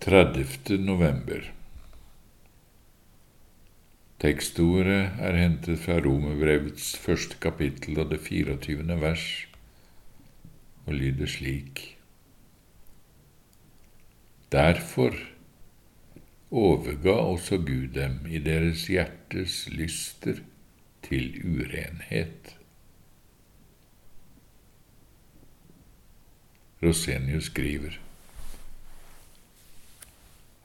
[0.00, 0.78] 30.
[0.80, 1.42] november.
[4.16, 8.96] Tekstordet er hentet fra Romerbrevets første kapittel og det 24.
[9.02, 9.26] vers,
[10.86, 11.84] og lyder slik.
[14.48, 15.20] Derfor
[16.48, 20.40] overga også Gud dem i deres hjertes lyster
[21.04, 22.56] til urenhet.
[26.80, 28.00] Rosenius skriver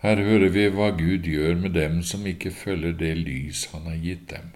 [0.06, 3.98] her hører vi hva Gud gjør med dem som ikke følger det lys Han har
[4.04, 4.52] gitt dem.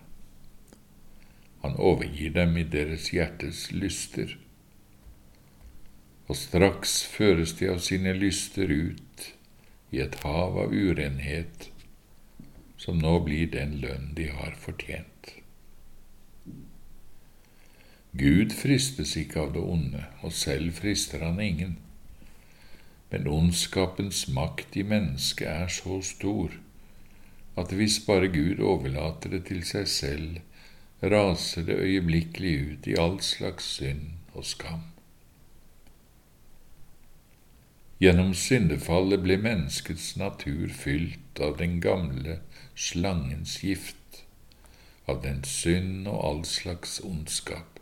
[1.63, 4.35] Han overgir dem i deres hjertes lyster,
[6.30, 9.25] og straks føres de av sine lyster ut
[9.89, 11.72] i et hav av urenhet,
[12.77, 15.34] som nå blir den lønn de har fortjent.
[18.13, 21.77] Gud fristes ikke av det onde, og selv frister han ingen.
[23.09, 26.54] Men ondskapens makt i mennesket er så stor
[27.59, 30.38] at hvis bare Gud overlater det til seg selv,
[31.02, 34.86] raser det øyeblikkelig ut i all slags synd og skam.
[38.00, 42.38] Gjennom syndefallet ble menneskets natur fylt av den gamle
[42.75, 44.23] slangens gift,
[45.09, 47.81] av den synd og all slags ondskap.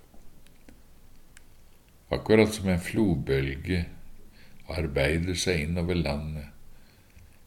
[2.09, 3.83] Akkurat som en flodbølge
[4.67, 6.51] arbeider seg innover landet,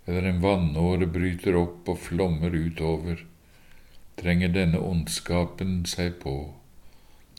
[0.06, 3.24] eller en vannåre bryter opp og flommer utover,
[4.20, 6.34] trenger denne ondskapen seg på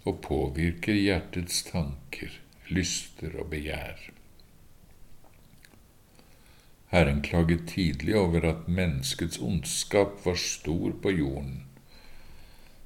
[0.01, 2.31] og påvirker hjertets tanker,
[2.73, 4.09] lyster og begjær.
[6.91, 11.61] Herren klaget tidlig over at menneskets ondskap var stor på jorden,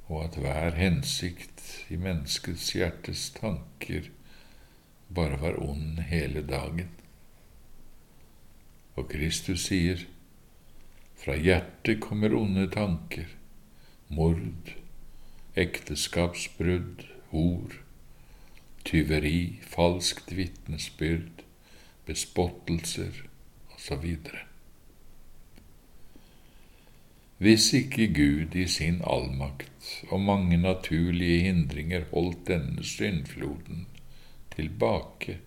[0.07, 4.11] og at hver hensikt i menneskets hjertes tanker
[5.15, 6.91] bare var ond hele dagen.
[8.95, 10.05] Og Kristus sier,
[11.15, 13.29] fra hjertet kommer onde tanker,
[14.07, 14.75] mord,
[15.55, 17.79] ekteskapsbrudd, hor,
[18.85, 21.43] tyveri, falskt vitnesbyrd,
[22.05, 23.23] bespottelser
[23.75, 24.05] osv.
[27.37, 33.87] Hvis ikke Gud i sin allmakt og mange naturlige hindringer holdt denne syndfloden
[34.55, 35.37] tilbake,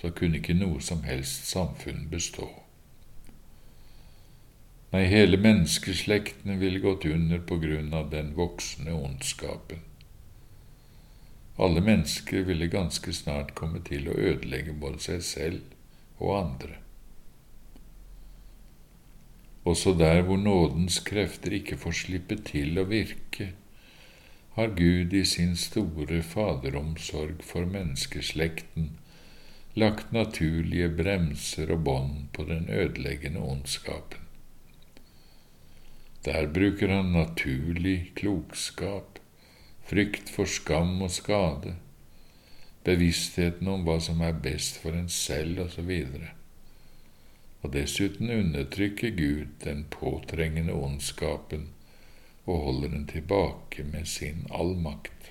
[0.00, 2.48] så kunne ikke noe som helst samfunn bestå.
[4.92, 9.80] Nei, hele menneskeslekten ville gått under på grunn av den voksende ondskapen.
[11.56, 16.76] Alle mennesker ville ganske snart komme til å ødelegge både seg selv og andre.
[19.64, 23.52] Også der hvor nådens krefter ikke får slippe til å virke,
[24.54, 28.90] har Gud i sin store faderomsorg for menneskeslekten
[29.74, 34.20] lagt naturlige bremser og bånd på den ødeleggende ondskapen.
[36.24, 39.18] Der bruker han naturlig klokskap,
[39.88, 41.74] frykt for skam og skade,
[42.84, 45.90] bevisstheten om hva som er best for en selv, osv.
[46.12, 46.28] Og,
[47.62, 51.70] og dessuten undertrykker Gud den påtrengende ondskapen
[52.44, 55.30] og holder den tilbake med sin allmakt.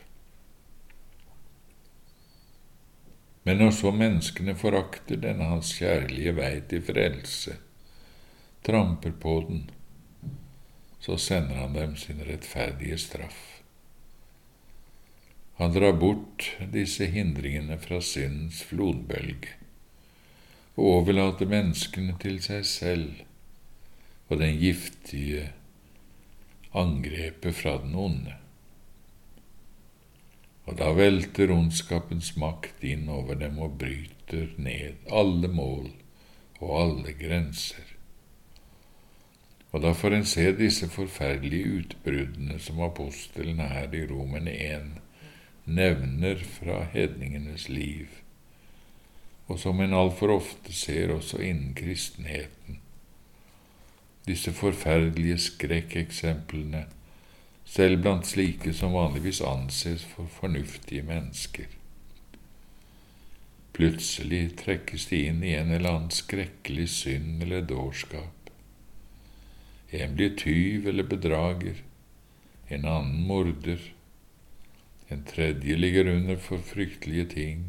[3.43, 7.57] Men når så menneskene forakter denne hans kjærlige vei til frelse,
[8.63, 9.63] tramper på den,
[11.01, 13.39] så sender han dem sin rettferdige straff.
[15.57, 19.57] Han drar bort disse hindringene fra syndens flodbølge
[20.77, 23.25] og overlater menneskene til seg selv
[24.29, 25.49] og den giftige
[26.73, 28.35] angrepet fra den onde.
[30.69, 35.89] Og da velter ondskapens makt inn over dem og bryter ned alle mål
[36.61, 37.87] og alle grenser.
[39.71, 44.91] Og da får en se disse forferdelige utbruddene som apostelen her i romene 1
[45.65, 48.07] nevner fra hedningenes liv,
[49.47, 52.81] og som en altfor ofte ser også innen kristenheten
[54.25, 56.85] disse forferdelige skrekkeksemplene,
[57.65, 61.69] selv blant slike som vanligvis anses for fornuftige mennesker.
[63.73, 68.51] Plutselig trekkes de inn i en eller annen skrekkelig synd eller dårskap.
[69.91, 71.81] En blir tyv eller bedrager,
[72.67, 73.79] en annen morder,
[75.11, 77.63] en tredje ligger under for fryktelige ting,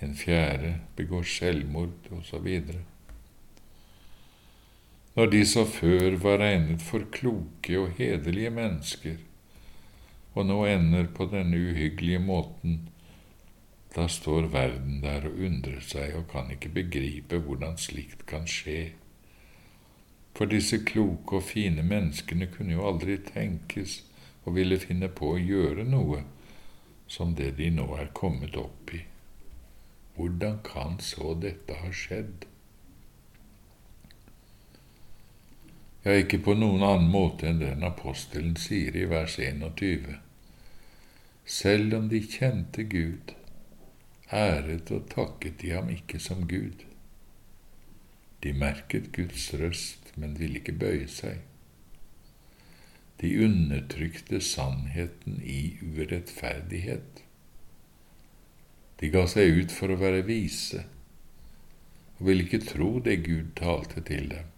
[0.00, 2.48] en fjerde begår selvmord, osv.
[5.20, 9.18] Når de som før var regnet for kloke og hederlige mennesker,
[10.32, 12.78] og nå ender på denne uhyggelige måten
[13.92, 18.94] Da står verden der og undrer seg og kan ikke begripe hvordan slikt kan skje.
[20.32, 23.98] For disse kloke og fine menneskene kunne jo aldri tenkes
[24.46, 26.22] og ville finne på å gjøre noe
[27.08, 29.02] som det de nå er kommet opp i.
[30.16, 32.48] Hvordan kan så dette ha skjedd?
[36.02, 40.14] Ja, ikke på noen annen måte enn den apostelen sier i vers 21.
[41.44, 43.34] Selv om de kjente Gud,
[44.32, 46.86] æret og takket de ham ikke som Gud.
[48.40, 51.42] De merket Guds røst, men ville ikke bøye seg.
[53.20, 57.20] De undertrykte sannheten i urettferdighet.
[59.00, 60.86] De ga seg ut for å være vise
[62.20, 64.48] og ville ikke tro det Gud talte til dem.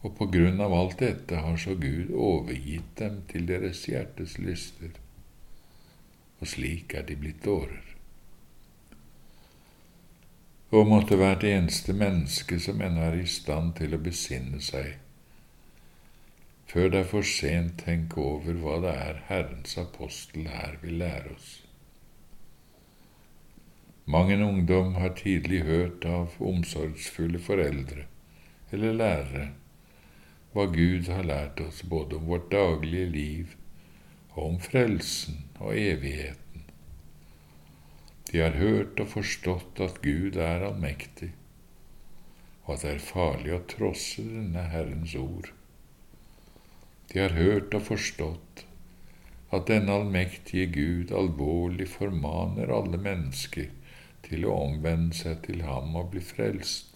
[0.00, 4.96] Og på grunn av alt dette har så Gud overgitt dem til deres hjertes lyster,
[6.40, 7.90] og slik er de blitt dårer
[10.70, 14.92] og måtte hvert eneste menneske som ennå er i stand til å besinne seg,
[16.70, 21.34] før det er for sent tenke over hva det er Herrens apostel her vil lære
[21.34, 21.48] oss.
[24.10, 28.06] Mang en ungdom har tidlig hørt av omsorgsfulle foreldre
[28.70, 29.44] eller lærere
[30.52, 33.56] hva Gud har lært oss både om vårt daglige liv
[34.34, 36.50] og om frelsen og evigheten
[38.30, 41.32] de har hørt og forstått at Gud er allmektig,
[42.62, 45.48] og at det er farlig å trosse denne Herrens ord.
[47.10, 48.62] De har hørt og forstått
[49.50, 53.72] at denne allmektige Gud alvorlig formaner alle mennesker
[54.28, 56.89] til å omvende seg til ham og bli frelst,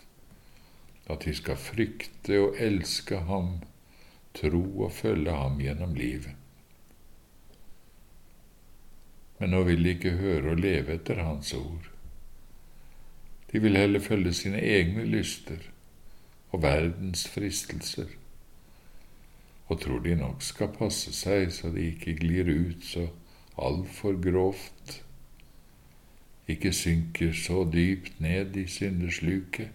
[1.10, 3.58] at de skal frykte og elske ham,
[4.34, 6.34] tro og følge ham gjennom livet
[9.38, 11.90] men nå vil de ikke høre og leve etter Hans ord.
[13.50, 15.66] De vil heller følge sine egne lyster
[16.54, 18.08] og verdens fristelser,
[19.66, 23.08] og tror de nok skal passe seg så de ikke glir ut så
[23.60, 25.00] altfor grovt,
[26.48, 29.68] ikke synker så dypt ned i syndesluket.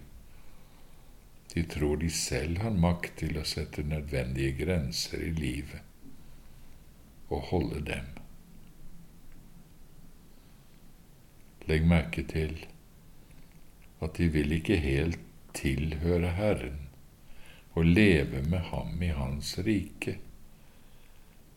[1.54, 5.82] De tror de selv har makt til å sette nødvendige grenser i livet
[7.30, 8.06] og holde dem.
[11.66, 12.54] Legg merke til
[14.02, 15.18] at de vil ikke helt
[15.54, 16.78] tilhøre Herren
[17.74, 20.16] og leve med ham i Hans rike,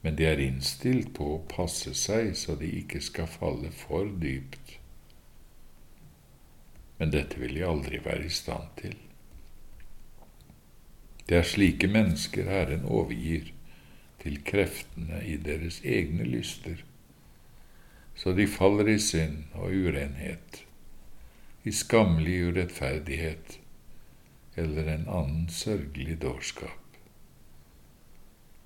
[0.01, 4.77] men de er innstilt på å passe seg så de ikke skal falle for dypt.
[6.97, 8.97] Men dette vil de aldri være i stand til.
[11.29, 13.53] Det er slike mennesker Herren overgir
[14.23, 16.83] til kreftene i deres egne lyster
[18.15, 20.63] så de faller i synd og urenhet,
[21.63, 23.57] i skammelig urettferdighet
[24.59, 26.99] eller en annen sørgelig dårskap.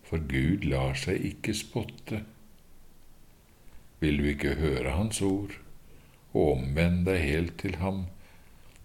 [0.07, 2.21] For Gud lar seg ikke spotte.
[4.00, 5.56] Vil du ikke høre Hans ord
[6.33, 8.06] og omvende deg helt til Ham,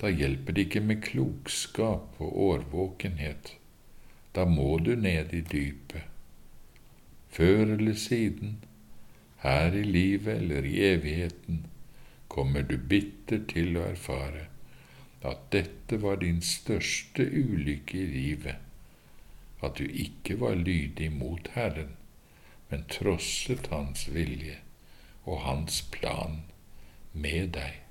[0.01, 3.57] da hjelper det ikke med klokskap og årvåkenhet.
[4.35, 6.09] Da må du ned i dypet.
[7.33, 8.59] Før eller siden
[9.43, 11.67] her i livet eller i evigheten,
[12.29, 14.47] kommer du bitter til å erfare
[15.23, 18.57] at dette var din største ulykke i livet,
[19.63, 21.93] at du ikke var lydig mot Herren,
[22.71, 24.59] men trosset Hans vilje
[25.25, 26.41] og Hans plan
[27.13, 27.82] med deg.